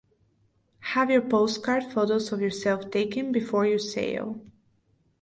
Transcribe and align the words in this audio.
Have 0.79 1.11
your 1.11 1.21
postcard 1.21 1.83
photos 1.83 2.31
of 2.31 2.41
yourself 2.41 2.89
taken 2.89 3.31
before 3.31 3.67
you 3.67 3.77
sail. 3.77 4.41